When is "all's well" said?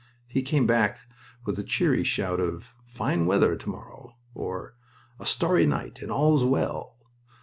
6.11-6.97